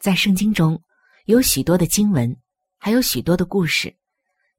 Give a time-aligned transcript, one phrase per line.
[0.00, 0.82] 在圣经中
[1.26, 2.34] 有许多的经文，
[2.78, 3.94] 还有许多的故事，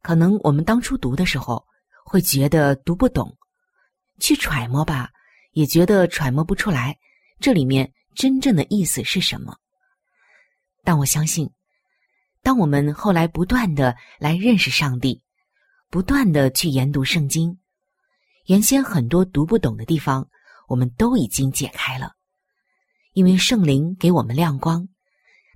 [0.03, 1.65] 可能我们当初读的时候
[2.05, 3.35] 会觉得读不懂。
[4.19, 5.09] 去揣摩吧，
[5.53, 6.95] 也觉得揣摩不出来，
[7.39, 9.57] 这里面真正的意思是什么？
[10.83, 11.49] 但我相信，
[12.43, 15.23] 当我们后来不断的来认识上帝，
[15.89, 17.57] 不断的去研读圣经，
[18.45, 20.29] 原先很多读不懂的地方，
[20.67, 22.13] 我们都已经解开了，
[23.13, 24.87] 因为圣灵给我们亮光，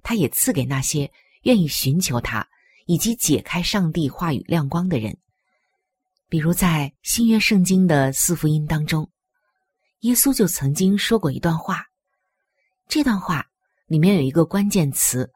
[0.06, 1.11] 他也赐给那些
[1.42, 2.48] 愿意寻求他
[2.86, 5.17] 以及解开上帝话语亮光的人。
[6.29, 9.09] 比如在新约圣经的四福音当中，
[10.02, 11.84] 耶稣就曾经说过一段话。
[12.88, 13.47] 这段话
[13.88, 15.28] 里面有一个关键词，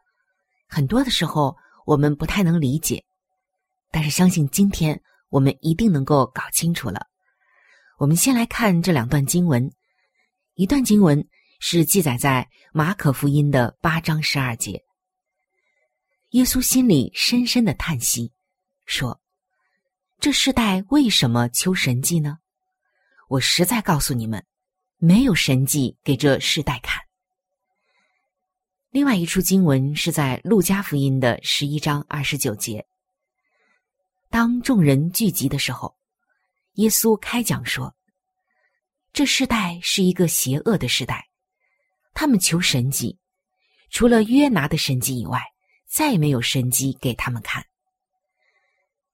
[0.68, 1.58] 很多的时候
[1.88, 3.04] 我们不太能理解，
[3.90, 7.08] 但是相信今天我们一定能够搞清楚了。
[7.98, 9.72] 我们先来看这两段经文，
[10.54, 11.28] 一段经文
[11.60, 14.84] 是记载在马可福音的八章十二节。
[16.30, 18.32] 耶稣心里深深的叹息，
[18.86, 19.22] 说。
[20.22, 22.40] 这世代为什么求神迹呢？
[23.30, 24.46] 我实在告诉你们，
[24.98, 27.02] 没有神迹给这世代看。
[28.90, 32.86] 另外一处经文是在路加福音的十一章二十九节。
[34.30, 35.96] 当众人聚集的时候，
[36.74, 37.96] 耶稣开讲说
[39.14, 41.29] ：“这世代是一个邪恶的时代，
[42.20, 43.18] 他们求神迹，
[43.92, 45.42] 除了约拿的神迹以外，
[45.88, 47.66] 再没有神迹给他们看。”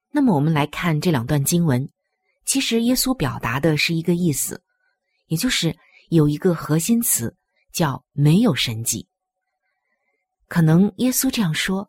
[0.10, 1.88] 那么我们来看这两段经文，
[2.46, 4.60] 其实耶稣表达的是一个意思，
[5.28, 5.78] 也就是
[6.10, 7.38] 有一个核心词
[7.72, 9.08] 叫“没有神迹”。
[10.50, 11.88] 可能耶稣这样说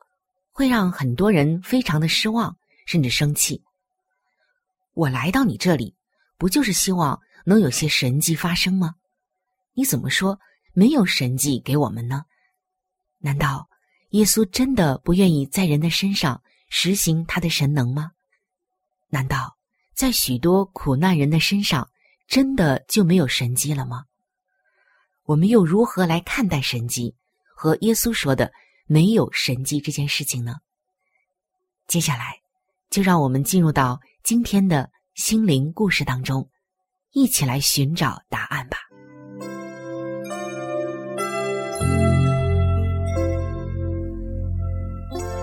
[0.52, 2.54] 会让很多人非常的失望，
[2.84, 3.64] 甚至生气。
[4.92, 5.96] 我来到你这里，
[6.36, 8.96] 不就是希望能有些神迹发生吗？
[9.72, 10.38] 你怎么说
[10.78, 12.26] 没有神迹给我们呢？
[13.16, 13.66] 难道
[14.10, 18.10] 耶稣真的不愿意在人的身上实行他的神能吗？
[19.08, 19.56] 难道
[19.94, 21.90] 在许多苦难人的身上，
[22.28, 24.04] 真的就没有神迹了吗？
[25.22, 27.16] 我们又如何来看待神迹
[27.54, 28.52] 和耶稣说的
[28.84, 30.56] 没有神迹这件事情呢？
[31.88, 32.38] 接下来，
[32.90, 36.50] 就让我们进入到今天的心灵故事当中，
[37.12, 38.76] 一起来寻找答案吧。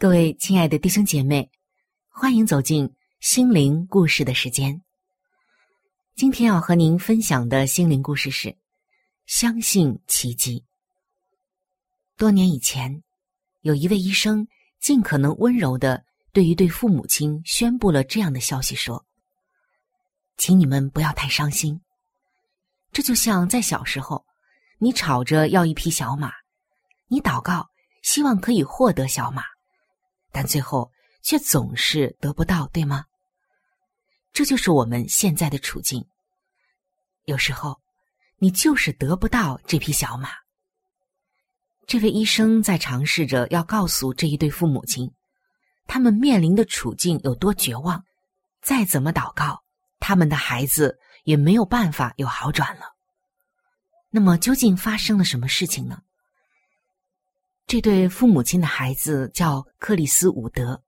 [0.00, 1.50] 各位亲爱的弟兄姐妹，
[2.08, 2.90] 欢迎走进。
[3.20, 4.80] 心灵故事的时间，
[6.16, 8.56] 今天要和您分享的心灵故事是：
[9.26, 10.64] 相信奇迹。
[12.16, 13.02] 多年以前，
[13.60, 14.48] 有一位医生
[14.80, 19.04] 尽可能温柔的对一对父母亲宣布了这样的消息：说，
[20.38, 21.78] 请你们不要太伤心。
[22.90, 24.24] 这就像在小时候，
[24.78, 26.32] 你吵着要一匹小马，
[27.06, 27.68] 你祷告
[28.00, 29.42] 希望可以获得小马，
[30.32, 30.90] 但最后
[31.22, 33.04] 却总是得不到，对吗？
[34.32, 36.06] 这就是我们现在的处境。
[37.24, 37.80] 有时候，
[38.38, 40.30] 你就是得不到这匹小马。
[41.86, 45.12] 这位医生在尝试着要告诉这一对父母亲，
[45.86, 48.04] 他们面临的处境有多绝望，
[48.62, 49.62] 再怎么祷告，
[49.98, 52.82] 他们的孩子也没有办法有好转了。
[54.10, 56.00] 那么，究竟发生了什么事情呢？
[57.70, 60.82] 这对父母亲的孩子叫克里斯伍德。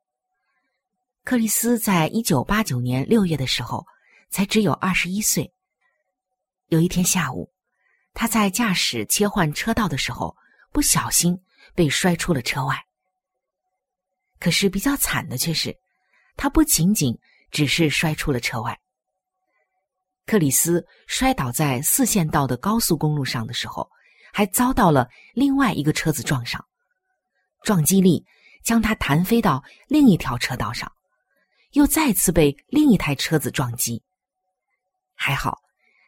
[1.23, 3.87] 克里斯在一九八九年六月的时候，
[4.31, 5.49] 才只有二十一岁。
[6.70, 7.49] 有一天下午，
[8.14, 10.37] 他在驾驶切换车道的时候，
[10.73, 11.40] 不小心
[11.73, 12.76] 被摔出了车外。
[14.40, 15.73] 可是比较惨的却是，
[16.37, 17.17] 他不仅仅
[17.52, 18.76] 只是摔出了车外。
[20.26, 23.88] 克里斯摔倒在四线道的高速公路上的时候，
[24.32, 26.61] 还遭到了另外一个车子撞上，
[27.64, 28.25] 撞击力
[28.62, 30.91] 将他弹飞到另一条车道上。
[31.73, 34.03] 又再次被另一台车子撞击，
[35.14, 35.59] 还好，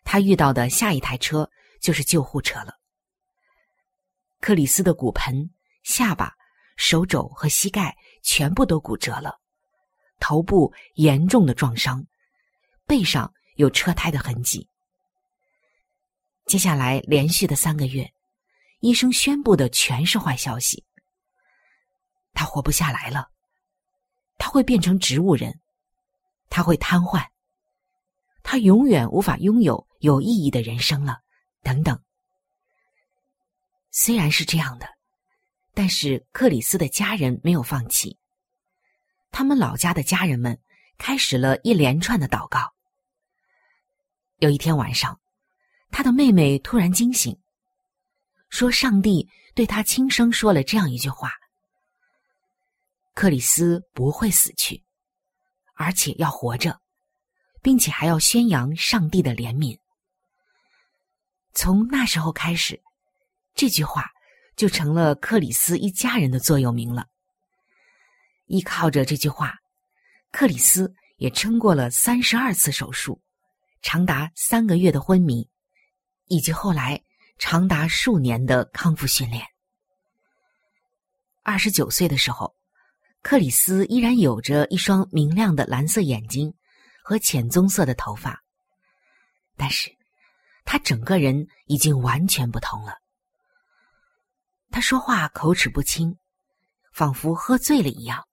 [0.05, 2.75] 他遇到的下一台车就是救护车了。
[4.41, 5.49] 克里斯的骨盆、
[5.83, 6.35] 下巴、
[6.77, 9.41] 手肘和膝盖全部都骨折了，
[10.21, 12.05] 头部严重的撞伤，
[12.87, 14.69] 背上有车胎的痕迹。
[16.45, 18.13] 接下来连续的三个月，
[18.81, 20.85] 医生宣布的全是坏消息，
[22.35, 23.31] 他活不下来了。
[24.37, 25.61] 他会变成植物人，
[26.51, 27.25] 他会瘫痪，
[28.43, 31.21] 他永远无法拥有有意义的人生了，
[31.63, 31.99] 等等。
[33.91, 34.89] 虽然是这样的，
[35.73, 38.19] 但是克里斯的家人没有放弃。
[39.31, 40.61] 他们老家的家人们
[40.99, 42.75] 开始了一连串的祷告。
[44.39, 45.21] 有一天晚上，
[45.93, 47.41] 他的妹妹突然惊醒，
[48.51, 51.33] 说：“上帝对他轻声说了这样一句话。”
[53.15, 54.83] 克里斯不会死去，
[55.77, 56.81] 而且要活着，
[57.63, 59.79] 并且还要宣扬上帝的怜悯。
[61.53, 62.83] 从那时候开始，
[63.55, 64.11] 这句话
[64.57, 67.07] 就成了克里斯一家人的座右铭了。
[68.47, 69.55] 依靠着这句话，
[70.33, 73.23] 克里斯也撑过了三十二次手术，
[73.81, 75.49] 长达三个月的昏迷，
[76.27, 77.01] 以及后来
[77.39, 79.47] 长达数年的康复训练。
[81.45, 82.53] 二十九岁的时候。
[83.25, 86.53] 克里斯依然有着一双明亮的蓝色眼睛
[87.03, 88.45] 和浅棕色的头发，
[89.57, 89.91] 但是
[90.67, 92.99] 他整个人已经完全不同了。
[94.71, 96.19] 他说话口齿不清，
[96.93, 98.29] 仿佛喝醉了一样。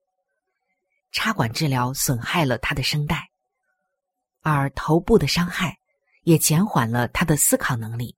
[1.14, 3.30] 插管治疗损害了他的声带，
[4.42, 5.80] 而头部的伤害
[6.24, 8.18] 也减缓了他的思考能力。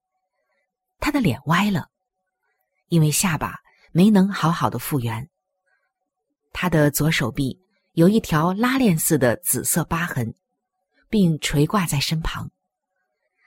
[0.99, 1.89] 他的脸歪了，
[2.87, 3.59] 因为下巴
[3.91, 5.29] 没能好好的复原。
[6.53, 7.59] 他的左手臂
[7.93, 10.33] 有一条拉链似的紫色疤痕，
[11.09, 12.49] 并垂挂在身旁。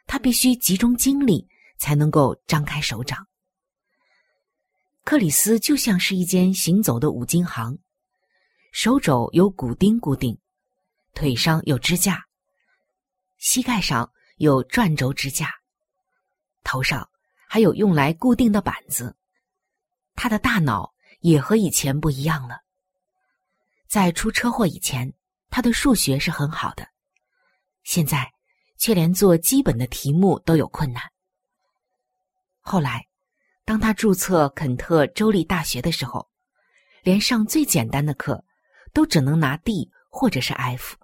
[0.06, 1.48] 他必须集中精力
[1.78, 3.26] 才能够张开手掌。
[5.04, 7.78] 克里斯就像是一间行走的五金行，
[8.72, 10.36] 手肘有骨钉固定，
[11.14, 12.26] 腿上有支架，
[13.38, 15.54] 膝盖上有转轴支架，
[16.64, 17.08] 头上
[17.48, 19.16] 还有用来固定的板子。
[20.14, 22.65] 他的大脑也和以前不一样了。
[23.88, 25.12] 在出车祸以前，
[25.48, 26.88] 他的数学是很好的，
[27.84, 28.32] 现在
[28.76, 31.02] 却连做基本的题目都有困难。
[32.60, 33.06] 后来，
[33.64, 36.28] 当他注册肯特州立大学的时候，
[37.02, 38.44] 连上最简单的课
[38.92, 40.96] 都只能拿 D 或者是 F，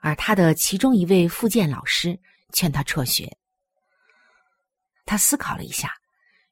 [0.00, 2.18] 而他的其中一位复健老师
[2.52, 3.36] 劝他辍学。
[5.04, 5.92] 他思考了一下，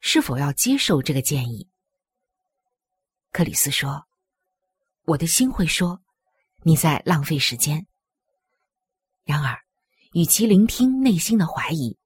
[0.00, 1.70] 是否要接受这个建议。
[3.32, 4.06] 克里斯说。
[5.04, 6.00] 我的心会说
[6.62, 7.86] ：“你在浪费时间。”
[9.24, 9.58] 然而，
[10.12, 11.98] 与其聆听内心的怀疑，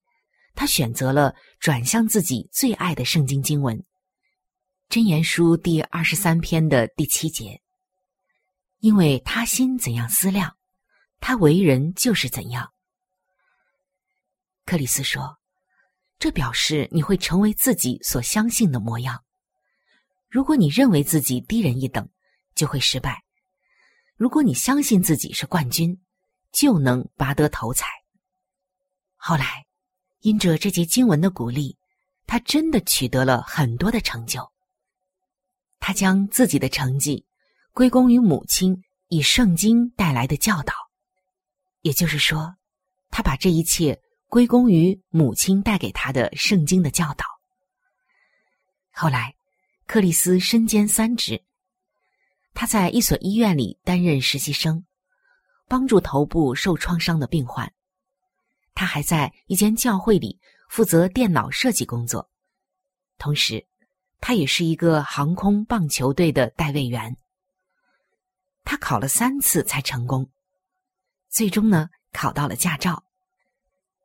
[0.55, 3.77] 他选择了转向自己最爱的圣经经文
[4.89, 7.61] 《箴言书》第二十三篇的第七节。
[8.79, 10.57] 因为他心怎样思量，
[11.21, 12.73] 他为人就是怎样。
[14.65, 15.39] 克里斯说
[16.19, 19.23] ：“这表示你会成为自己所相信的模样。
[20.31, 22.09] 如果你认为自己低人一等。”
[22.57, 23.23] 就会失败。
[24.17, 26.01] 如果你相信自己是冠军，
[26.51, 27.87] 就能拔得头彩。
[29.15, 29.67] 后来，
[30.21, 31.77] 因着这节经文的鼓励，
[32.27, 34.51] 他真的取得了很多的成就。
[35.79, 37.27] 他将自己的成绩
[37.73, 40.73] 归功于母亲以圣经带来的教导，
[41.83, 42.57] 也就是说，
[43.11, 47.27] 他把这一切归功于母亲带给他的圣经的教导。
[48.93, 49.35] 后来，
[49.87, 51.45] 克里斯身兼三职。
[52.59, 54.83] 他在一所医院里担任实习生，
[55.69, 57.71] 帮助头部受创伤的病患。
[58.75, 62.31] 他还在一间教会里负责电脑设计工作，
[63.19, 63.67] 同时，
[64.23, 67.15] 他也是一个航空棒球队的代位员。
[68.65, 70.31] 他考了三次才成功，
[71.29, 73.05] 最终呢考到了驾照。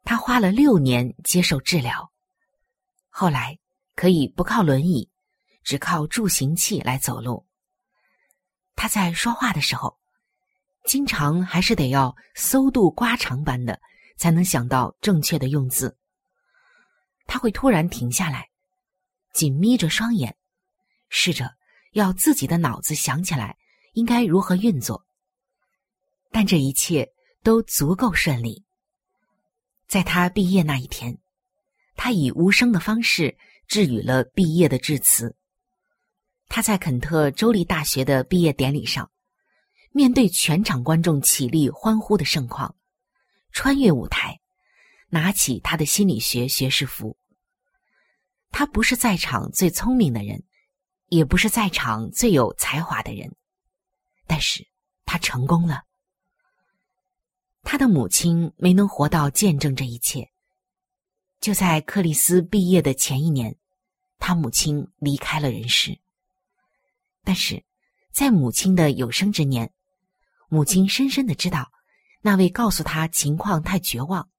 [0.03, 2.11] 他花了六年接受治疗，
[3.09, 3.57] 后来
[3.95, 5.09] 可以不靠轮椅，
[5.63, 7.45] 只靠助行器来走路。
[8.75, 9.97] 他在说话的时候，
[10.85, 13.79] 经常还是得要搜度刮肠般的。
[14.17, 15.97] 才能想到正确的用字。
[17.25, 18.47] 他会突然停下来，
[19.33, 20.37] 紧眯着双眼，
[21.09, 21.51] 试着
[21.93, 23.57] 要自己的脑子想起来
[23.93, 25.03] 应该如何运作。
[26.29, 27.11] 但这一切
[27.41, 28.63] 都足够顺利。
[29.87, 31.17] 在他毕业那一天，
[31.95, 33.35] 他以无声的方式
[33.67, 35.35] 致语了毕业的致辞。
[36.53, 39.09] 他在肯特州立大学的毕业典礼上，
[39.93, 42.75] 面对全场观众起立欢呼的盛况。
[43.53, 44.37] 穿越舞台，
[45.07, 47.17] 拿起他的心理学学士服。
[48.49, 50.43] 他不是在场最聪明的人，
[51.07, 53.33] 也不是在场最有才华的人，
[54.27, 54.67] 但是
[55.05, 55.83] 他成功了。
[57.63, 60.29] 他的母亲没能活到见证这一切。
[61.39, 63.55] 就在克里斯毕业的前一年，
[64.19, 65.97] 他母亲离开了人世。
[67.23, 67.63] 但是，
[68.11, 69.71] 在母亲的有生之年，
[70.49, 71.71] 母亲深深的知道。
[72.23, 74.29] 那位告诉他情况太绝望，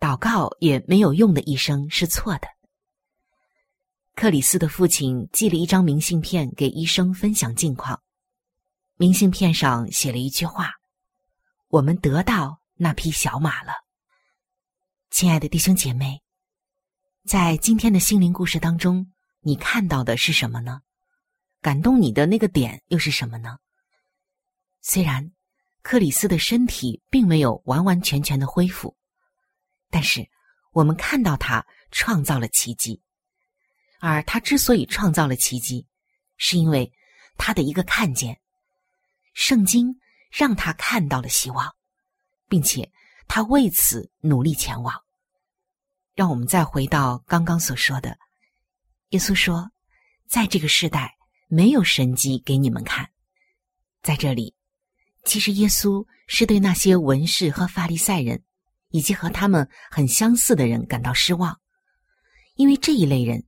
[0.00, 2.48] 祷告也没有用的医生是错的。
[4.14, 8.02] 克里斯的父亲寄了一张明信片给医生分享近况，
[8.96, 10.70] 明信片上写了一句话
[11.68, 13.72] ：“我们得到那匹小马了。”
[15.10, 16.22] 亲爱的弟兄姐妹，
[17.26, 20.80] 在今天的心灵故事当中，你看到的是什么呢？
[21.62, 23.56] 感动你的那个点又是什么呢？
[24.82, 25.32] 虽然。
[25.84, 28.96] 克里斯的身体并没有完完全全的恢复，
[29.90, 30.30] 但是
[30.70, 33.02] 我们看到他创造了奇迹，
[33.98, 35.84] 而他之所以创造了奇迹，
[36.36, 36.92] 是因为
[37.36, 38.40] 他的一个看见。
[39.34, 39.98] 圣经
[40.30, 41.74] 让他看到了希望，
[42.46, 42.88] 并且
[43.26, 44.94] 他为此努力前往。
[46.14, 48.16] 让我们再回到刚刚所说的，
[49.08, 49.68] 耶稣说
[50.30, 51.16] ：“在这个时代，
[51.54, 53.10] 没有神迹给你们看。”
[54.02, 54.54] 在这里。
[55.24, 58.42] 其实，耶稣是对那些文士和法利赛人，
[58.88, 61.60] 以及和他们很相似的人感到失望，
[62.56, 63.44] 因为这一类人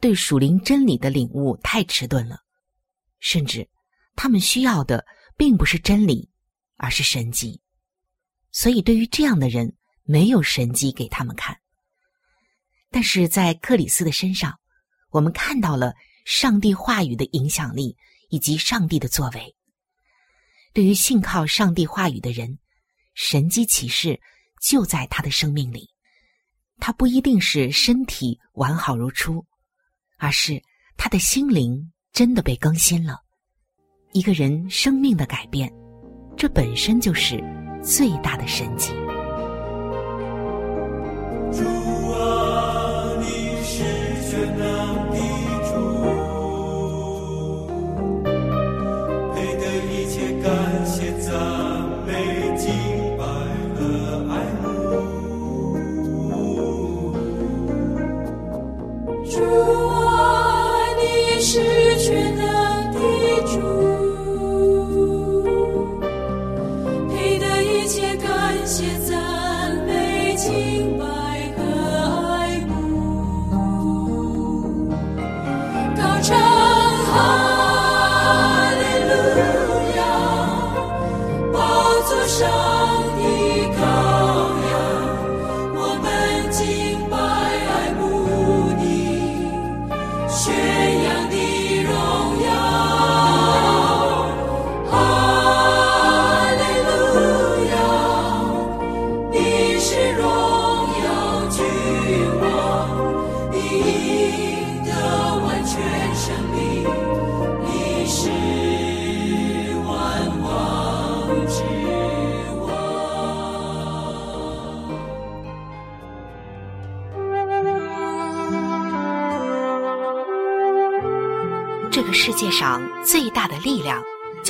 [0.00, 2.40] 对属灵真理的领悟太迟钝了，
[3.20, 3.68] 甚至
[4.16, 5.04] 他们需要的
[5.36, 6.28] 并不是真理，
[6.76, 7.60] 而是神迹。
[8.50, 11.56] 所以，对于这样的人，没有神迹给他们看。
[12.90, 14.58] 但是在克里斯的身上，
[15.10, 15.94] 我们看到了
[16.24, 17.96] 上帝话语的影响力
[18.28, 19.54] 以及上帝的作为。
[20.72, 22.58] 对于信靠上帝话语的人，
[23.14, 24.20] 神机启示
[24.60, 25.90] 就在他的生命里。
[26.78, 29.44] 他不一定是身体完好如初，
[30.18, 30.62] 而是
[30.96, 33.20] 他的心灵真的被更新了。
[34.12, 35.72] 一个人生命的改变，
[36.36, 37.42] 这本身就是
[37.84, 38.92] 最大的神迹。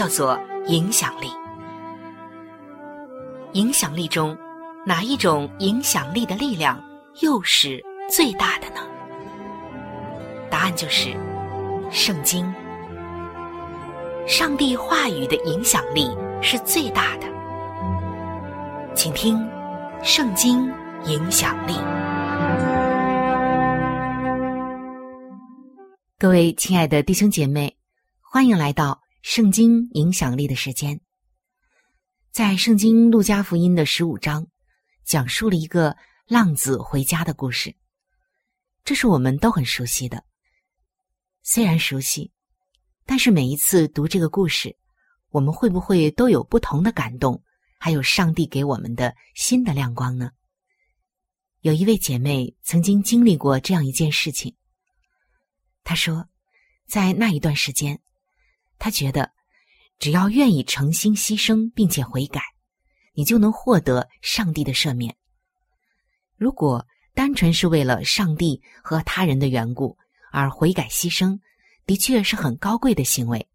[0.02, 1.28] 叫做影响力。
[3.52, 4.36] 影响力中，
[4.84, 6.82] 哪一种影响力的力量
[7.20, 7.80] 又是
[8.10, 8.80] 最大的呢？
[10.50, 11.16] 答案就是
[11.88, 12.52] 圣经。
[14.26, 17.26] 上帝话语的影响力是最大的。
[18.96, 19.38] 请听
[20.02, 20.68] 《圣经
[21.04, 21.74] 影响力》。
[26.18, 27.76] 各位亲爱的弟兄姐妹，
[28.20, 31.00] 欢迎来到《圣经影响力》的时间。
[32.32, 34.48] 在《圣经·路加福音》的十五章，
[35.04, 37.76] 讲述了一个浪子回家的故事。
[38.82, 40.24] 这是我们都很熟悉的。
[41.44, 42.32] 虽然熟悉，
[43.06, 44.76] 但是每一次读这个故事，
[45.28, 47.40] 我们会不会都有不同的感动？
[47.78, 50.32] 还有上帝给我们的新的亮光呢？
[51.60, 54.56] 有一位姐妹曾经经历过这样一件事情。
[55.84, 56.28] 她说，
[56.88, 58.00] 在那一段时间，
[58.82, 59.30] 他觉得
[60.00, 62.42] 只要愿意诚心牺牲并且悔改，
[63.14, 65.16] 你就能获得上帝的赦免。
[66.36, 66.84] 如果
[67.14, 69.96] 单纯是为了上帝和他人的缘故
[70.32, 71.38] 而悔改牺牲，
[71.86, 73.48] 的确是很高贵的行为。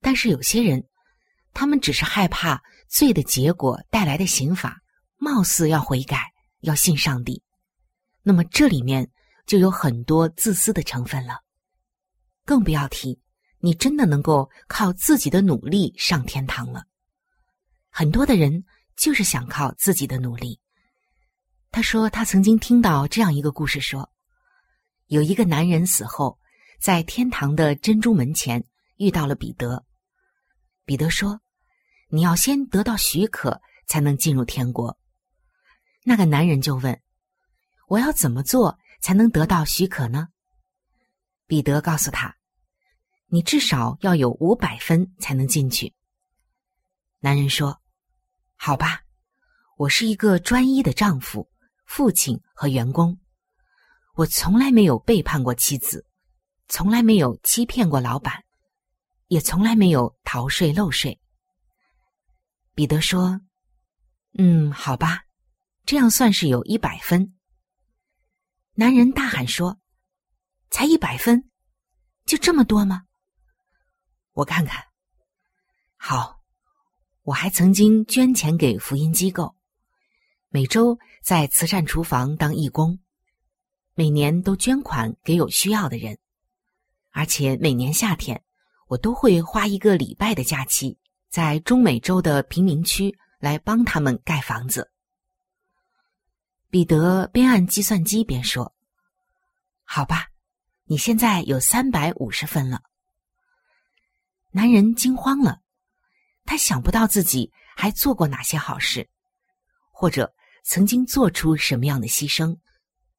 [0.00, 0.88] 但是有些人，
[1.54, 2.60] 他们只是害怕。
[2.88, 4.82] 罪的结果带来的刑罚，
[5.16, 6.30] 貌似要悔改，
[6.60, 7.42] 要信上帝，
[8.22, 9.10] 那么这里面
[9.46, 11.40] 就有很多自私的成分了。
[12.44, 13.18] 更不要提，
[13.62, 16.84] 你真的能够靠自己的努力上天堂了。
[17.88, 18.64] 很多的人
[18.96, 20.60] 就是想靠自己的努力。
[21.70, 24.10] 他说，他曾经听到这样一个故事：说，
[25.06, 26.38] 有一个男人死后，
[26.80, 28.62] 在天堂的珍珠门前
[28.96, 29.84] 遇到了彼得。
[30.84, 31.40] 彼得说。
[32.14, 34.98] 你要先得到许可，才能进入天国。
[36.04, 37.00] 那个男人就问
[37.88, 40.28] ：“我要怎么做才能得到许可呢？”
[41.48, 42.36] 彼得告诉他
[43.32, 45.94] ：“你至少要有五百分才能进去。”
[47.18, 47.80] 男人说
[48.56, 49.04] ：“好吧，
[49.78, 51.48] 我是一个专一的丈夫、
[51.86, 53.18] 父亲和员工，
[54.16, 56.06] 我从来没有背叛过妻子，
[56.68, 58.44] 从来没有欺骗过老板，
[59.28, 61.18] 也从来没有逃税漏税。”
[62.76, 63.40] 彼得说
[64.36, 65.22] ：“嗯，好吧，
[65.86, 67.34] 这样算是有一百分。”
[68.76, 69.78] 男人大喊说
[70.68, 71.48] ：“才一百分，
[72.26, 73.04] 就这么多吗？”
[74.32, 74.84] 我看看。
[75.96, 76.40] 好，
[77.22, 79.54] 我还曾经捐钱给福音机构，
[80.48, 82.98] 每周在慈善厨房当义工，
[83.94, 86.18] 每年都捐款给有需要的人，
[87.10, 88.42] 而且每年夏天
[88.88, 90.98] 我都会花一个礼拜的假期。
[91.28, 94.92] 在中美洲的贫民区来帮他们盖房子。
[96.68, 98.74] 彼得边按计算机边说
[99.82, 100.28] ：“好吧，
[100.84, 102.82] 你现在有三百五十分了。”
[104.52, 105.60] 男人惊慌了，
[106.44, 109.10] 他想不到自己还做过哪些好事，
[109.90, 112.56] 或者曾经做出什么样的牺牲，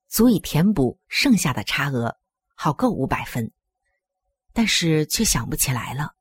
[0.07, 2.17] 足以填补剩下的差额，
[2.55, 3.51] 好够五百分，
[4.53, 6.15] 但是却想不起来了。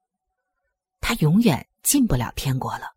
[1.01, 1.68] 他永远。
[1.83, 2.94] 进不了天国了。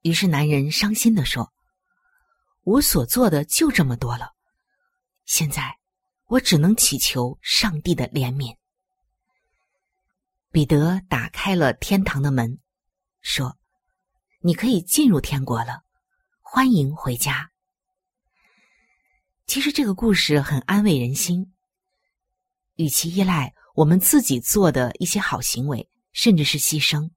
[0.00, 1.52] 于是男人伤心的说
[2.64, 4.32] ：“我所做的就这么多了，
[5.26, 5.76] 现在
[6.24, 8.56] 我只能祈求上帝的怜悯。”
[10.50, 12.58] 彼得打开了天堂的门，
[13.20, 13.58] 说
[14.40, 15.82] ：“你可以进入天国了，
[16.40, 17.50] 欢迎回家。”
[19.46, 21.52] 其实这个故事很安慰人心。
[22.76, 27.10] 与其依赖我们自己做的一些好行为，甚至是牺牲。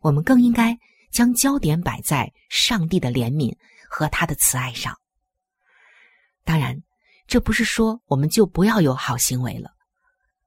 [0.00, 0.76] 我们更应该
[1.12, 3.56] 将焦点摆在上帝的怜悯
[3.88, 4.98] 和他的慈爱上。
[6.42, 6.82] 当然，
[7.26, 9.70] 这不是说我们就不要有好行为了，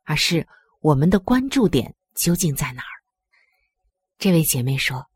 [0.04, 0.46] 而是
[0.82, 2.96] 我们的关注点究竟在哪儿？
[4.18, 5.10] 这位姐妹说，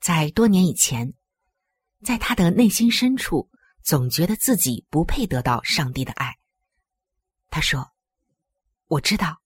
[0.00, 1.14] 在多年以前，
[2.02, 3.50] 在她的内心深处，
[3.82, 6.36] 总觉得自己不配得到上帝的爱。
[7.48, 7.92] 她说
[8.88, 9.40] ：“我知道，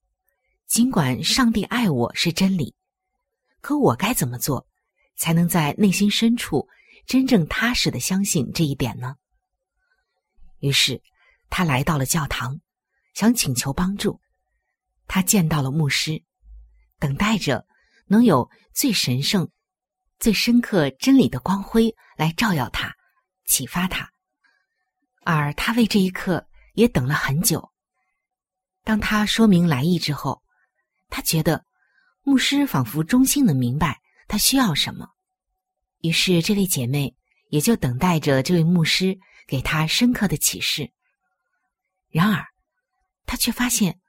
[0.67, 2.75] 尽管上帝爱我是真理。”
[3.61, 4.67] 可我该怎么做，
[5.15, 6.67] 才能在内心深处
[7.07, 9.15] 真正踏实的相信这一点呢？
[10.59, 11.01] 于是，
[11.49, 12.59] 他来到了教堂，
[13.13, 14.19] 想请求帮助。
[15.07, 16.23] 他见到了牧师，
[16.99, 17.65] 等待着
[18.07, 19.49] 能有最神圣、
[20.19, 22.93] 最深刻真理的光辉来照耀他，
[23.45, 24.11] 启发他。
[25.23, 27.71] 而他为这一刻也等了很久。
[28.83, 30.41] 当他说明来意之后，
[31.09, 31.65] 他觉得。
[32.27, 35.07] 牧师仿佛衷心的明白他需要什么，
[35.99, 37.15] 于是这位姐妹
[37.49, 40.91] 也就等待着这位牧师给她深刻的启示。
[42.09, 42.43] 然而，
[43.27, 43.99] 她却发现，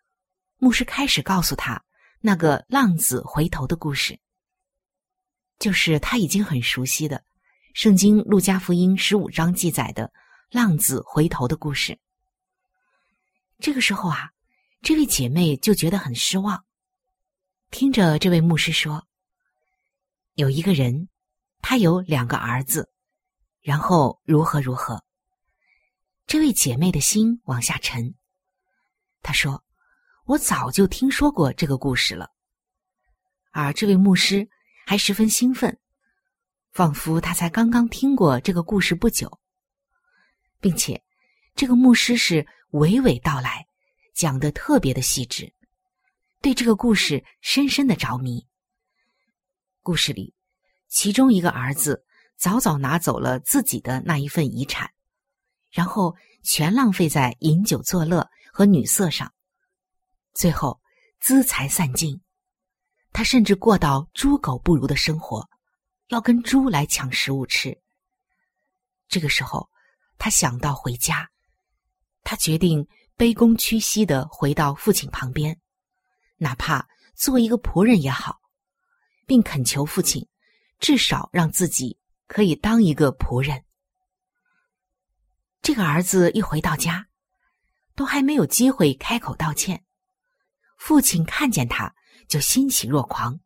[0.57, 1.85] 牧师开始告诉他
[2.27, 4.19] 那个浪子回头的故事，
[5.61, 7.19] 就是他已经很熟悉的
[7.73, 10.13] 《圣经·路加福音》十五章记载的
[10.51, 11.97] 浪子回头的故事。
[13.61, 14.33] 这个时候啊，
[14.83, 16.65] 这位姐妹就觉得很失望。
[17.71, 19.07] 听着这位牧师说，
[20.35, 21.09] 有一个人，
[21.63, 22.91] 他有两个儿子，
[23.63, 25.01] 然后如何如何。
[26.27, 28.17] 这位姐妹的心往下沉。
[29.23, 29.63] 她说
[30.27, 32.31] ：“我早就听说过这个故事了。”
[33.53, 34.47] 而这位牧师
[34.85, 35.79] 还十分兴奋，
[36.73, 39.41] 仿佛他才刚刚听过这个故事不久，
[40.61, 41.03] 并且
[41.55, 43.67] 这个牧师是娓娓道来，
[44.15, 45.55] 讲的特别的细致，
[46.43, 48.47] 对这个故事深深的着迷。
[49.81, 50.35] 故事里，
[50.89, 52.05] 其中一个儿子
[52.37, 54.91] 早早拿走了自己的那一份遗产，
[55.71, 59.33] 然后全浪费在饮酒作乐和女色上，
[60.37, 60.79] 最后
[61.19, 62.21] 资财散尽。
[63.11, 65.49] 他甚至过到猪狗不如的生活，
[66.09, 67.81] 要跟猪来抢食物吃。
[69.09, 69.71] 这个时候，
[70.19, 71.31] 他想到回家，
[72.23, 75.59] 他决定卑躬屈膝的回到父亲旁边，
[76.37, 78.39] 哪怕做一个仆人也好，
[79.27, 80.29] 并恳求父亲
[80.79, 83.65] 至少让自己可以当一个仆人。
[85.63, 87.09] 这个儿子一回到家，
[87.95, 89.86] 都还没有机会开口道歉，
[90.77, 91.93] 父亲看见他。
[92.29, 93.39] 就欣喜若狂，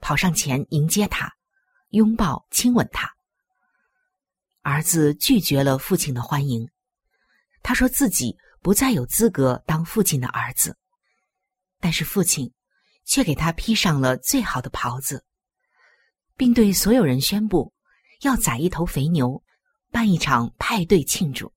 [0.00, 1.32] 跑上前迎接他，
[1.92, 3.10] 拥抱亲吻他。
[4.60, 6.68] 儿子拒绝了父亲的欢迎，
[7.62, 10.76] 他说自己不再有资格当父亲的儿子。
[11.80, 12.52] 但是父亲
[13.06, 15.24] 却给他披上了最好的袍子，
[16.36, 17.72] 并对所有人宣布
[18.20, 19.42] 要宰一头肥牛，
[19.90, 21.50] 办一场派对庆祝。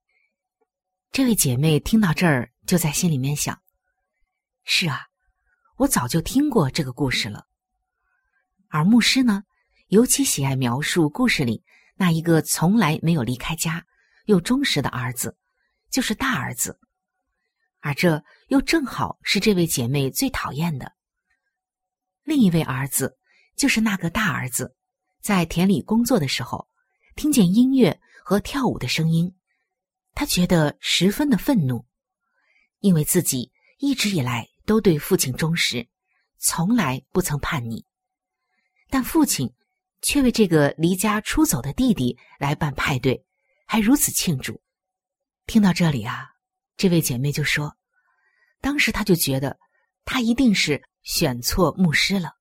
[1.12, 3.62] 这位姐妹听到这儿，就在心里面想：
[4.72, 5.08] 是啊。
[5.78, 7.48] 我早就听过这个故事了，
[8.68, 9.44] 而牧师呢，
[9.88, 11.64] 尤其喜爱描述故事里
[11.96, 13.84] 那一个从来没有离开家
[14.26, 15.36] 又忠实的儿子，
[15.90, 16.78] 就是大儿子，
[17.80, 20.94] 而这又正好是这位姐妹最讨厌的。
[22.24, 23.18] 另一位儿子
[23.56, 24.76] 就是那个大儿子，
[25.22, 26.68] 在田里工作的时候，
[27.16, 29.34] 听见音乐和跳舞的声音，
[30.14, 31.86] 他觉得十分的愤怒，
[32.80, 34.49] 因为自己一直以来。
[34.70, 35.88] 都对父亲忠实，
[36.38, 37.84] 从来不曾叛逆，
[38.92, 39.52] 但父亲
[40.04, 43.26] 却为这个离家出走的弟弟来办派对，
[43.66, 44.62] 还如此庆祝。
[45.48, 46.24] 听到这里啊，
[46.78, 47.76] 这位姐妹就说
[48.62, 49.58] ：“当时她就觉得，
[50.06, 52.34] 他一定是选错牧师了，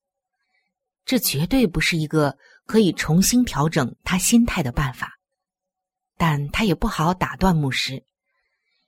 [1.06, 2.36] 这绝对不是一个
[2.66, 5.18] 可以重新调整他心态的办法。”
[6.18, 8.04] 但他也不好打断牧师。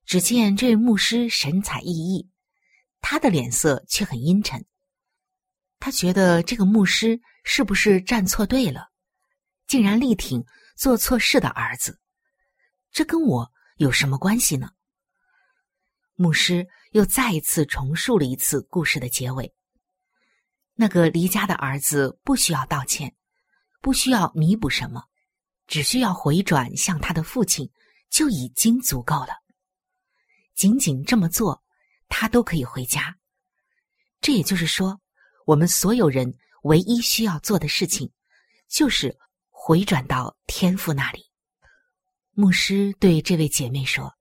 [0.04, 2.28] 只见这位牧师神采奕奕。
[3.00, 4.64] 他的脸色却很阴沉。
[5.78, 8.88] 他觉得这个牧师是不是站错队了？
[9.66, 10.44] 竟然力挺
[10.76, 11.98] 做错事的儿子，
[12.90, 14.70] 这跟我有什么关系呢？
[16.16, 19.54] 牧师又再一次重述了一次故事的结尾。
[20.74, 23.14] 那个离家的儿子不需要道歉，
[23.80, 25.04] 不需要弥补什么，
[25.66, 27.70] 只需要回转向他的父亲
[28.10, 29.34] 就已经足够了。
[30.54, 31.62] 仅仅这么做。
[32.10, 33.16] 他都可以回家，
[34.20, 35.00] 这也就是说，
[35.46, 38.12] 我们所有人唯一需要做的事情，
[38.68, 39.16] 就是
[39.48, 41.30] 回转到天父那里。
[42.32, 44.14] 牧师对这位姐妹说：“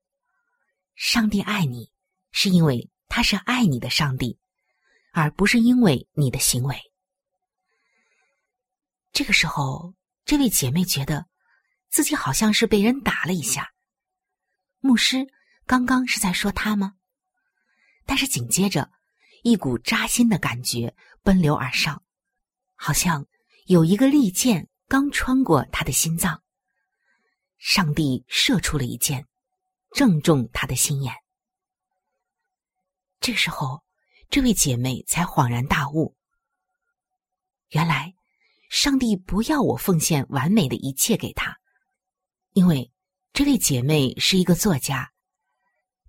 [0.96, 1.90] 上帝爱你，
[2.32, 4.38] 是因为他是爱你的上帝，
[5.12, 6.76] 而不是因为你的行为。”
[9.12, 11.26] 这个时候，这位姐妹觉得
[11.88, 13.72] 自己好像是被人打了一下。
[14.78, 15.26] 牧师
[15.66, 16.94] 刚刚是在说他吗？
[18.04, 18.90] 但是紧接着，
[19.42, 22.02] 一股扎心的感觉奔流而上，
[22.74, 23.24] 好像
[23.66, 26.42] 有一个利剑刚穿过他的心脏。
[27.56, 29.26] 上帝射出了一箭，
[29.92, 31.14] 正中他的心眼。
[33.20, 33.84] 这时候，
[34.28, 36.16] 这位姐妹才恍然大悟：
[37.68, 38.12] 原来，
[38.70, 41.58] 上帝不要我奉献完美的一切给他，
[42.54, 42.90] 因为
[43.32, 45.12] 这位姐妹是一个作家。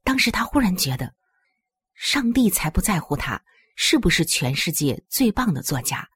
[0.04, 1.13] 当时她忽然觉得。
[2.03, 3.39] 上帝才不在乎他
[3.75, 6.09] 是不是全世界最棒的作家，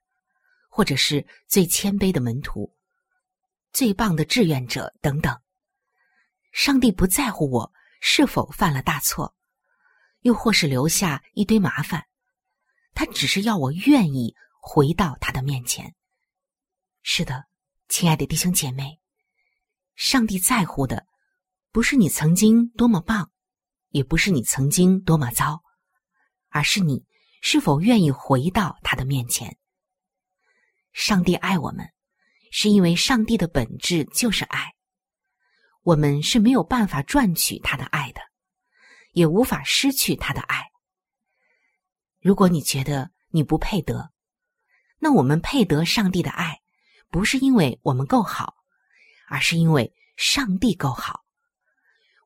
[0.67, 2.75] 或者是最谦卑的门徒、
[3.71, 5.39] 最棒的志愿者等等。
[6.51, 7.71] 上帝不在乎我
[8.01, 9.35] 是否犯了大错，
[10.21, 12.03] 又或是留下一堆麻烦，
[12.95, 15.93] 他只是要我愿意回到他的面前。
[17.03, 17.45] 是的，
[17.89, 18.99] 亲爱的弟兄姐妹，
[19.93, 21.05] 上帝在乎的
[21.71, 23.31] 不是你曾经多么棒，
[23.89, 25.61] 也不是你曾经多么糟。
[26.55, 27.03] 而是你
[27.41, 29.57] 是否愿意回到他的面前？
[30.93, 31.91] 上帝爱我们，
[32.49, 34.73] 是因为上帝的本质就是爱。
[35.81, 38.21] 我们是没有办法赚取他的爱的，
[39.11, 40.71] 也无法失去他的爱。
[42.21, 44.13] 如果你觉得你不配得。
[44.97, 46.61] 那我们配得上帝的爱，
[47.09, 48.55] 不是因为我们够好，
[49.27, 51.25] 而是因为上帝够好。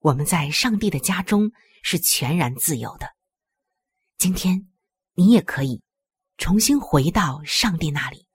[0.02, 3.16] 我们在上帝的家中是全然自由的。
[4.20, 4.68] 今天，
[5.16, 5.82] 你也可以
[6.38, 8.26] 重新回到上帝那里，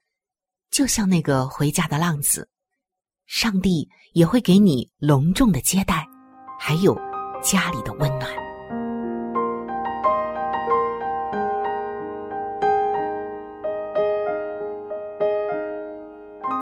[0.71, 2.49] 就像那个回家的浪子，
[3.27, 6.03] 上帝也会给你隆重的接待，
[6.59, 6.99] 还有
[7.39, 8.27] 家里的温暖。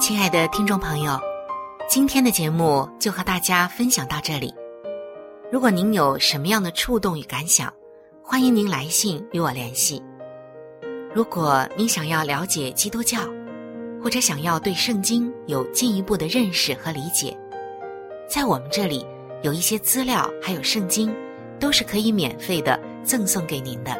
[0.01, 1.17] 亲爱的听众朋友，
[1.89, 4.53] 今天的节目就和大家分享到这里。
[5.49, 7.73] 如果您有什么样的触动与感想，
[8.25, 10.01] 欢迎您来信与我联系。
[11.13, 13.19] 如果您想要了解基督教，
[14.01, 17.37] 或者想要对圣经有进一步的认识和理解，
[18.25, 19.05] 在我们这里
[19.41, 21.13] 有一些资料，还有圣经，
[21.59, 23.91] 都是可以免费的赠送给您的。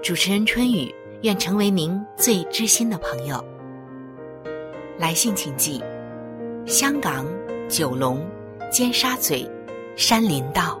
[0.00, 3.44] 主持人春雨愿成为您最知心的朋友。
[4.96, 5.82] 来信请寄：
[6.66, 7.26] 香港
[7.68, 8.24] 九龙
[8.70, 9.44] 尖沙咀
[9.96, 10.80] 山林道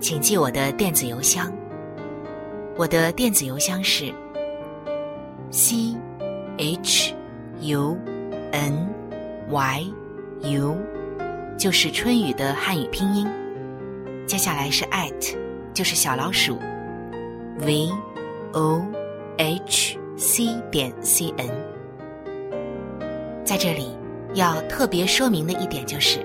[0.00, 1.52] 请记我的电子邮箱。
[2.76, 4.14] 我的电子邮箱是
[5.50, 5.96] c
[6.56, 7.12] h
[7.60, 7.98] u
[8.52, 8.88] n
[9.48, 9.92] y
[10.42, 10.76] u，
[11.58, 13.26] 就是春雨的汉语拼音。
[14.26, 15.36] 接下来是 at，
[15.74, 16.58] 就是小老鼠
[17.58, 17.90] v
[18.52, 18.80] o
[19.36, 21.48] h c 点 c n。
[23.44, 23.88] 在这里，
[24.34, 26.20] 要特别说明的一点就是，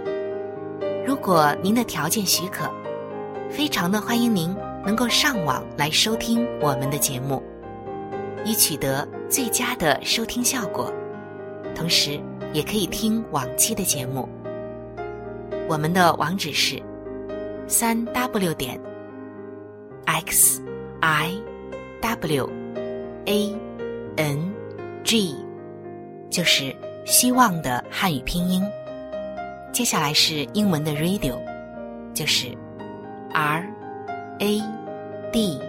[1.07, 2.69] 如果您的条件许可，
[3.55, 4.51] 非常的欢迎您
[4.83, 7.41] 能够上网来收听我们的节目，
[8.43, 10.91] 以取得最佳的收听效果。
[11.75, 12.19] 同时，
[12.51, 14.27] 也可以听往期的节目。
[15.69, 16.81] 我们的网址是
[17.67, 18.81] 三 w 点
[20.05, 20.59] x
[21.01, 21.31] i
[22.01, 22.49] w
[23.25, 23.55] a
[24.17, 24.51] n
[25.03, 25.35] g，
[26.31, 26.75] 就是。
[27.05, 28.63] 希望的汉语拼音，
[29.73, 31.37] 接下来是英文的 radio，
[32.13, 32.47] 就是
[33.33, 33.67] r
[34.39, 34.61] a
[35.31, 35.59] d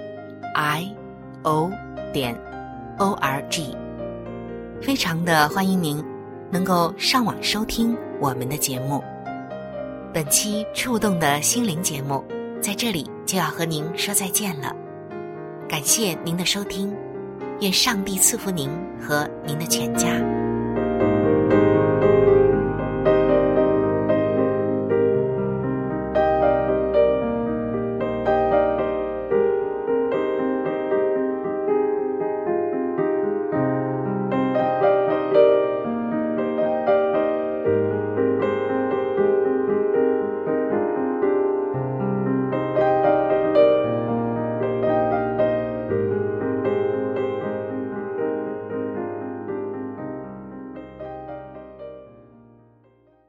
[0.54, 0.94] i
[1.42, 1.70] o
[2.12, 2.38] 点
[2.98, 3.74] o r g，
[4.80, 6.04] 非常的欢迎您
[6.50, 9.02] 能够上网收听我们的节目。
[10.12, 12.22] 本期触动的心灵节目
[12.60, 14.72] 在这里就要和您说再见了，
[15.68, 16.94] 感谢您的收听，
[17.60, 20.43] 愿上帝赐福您和您的全家。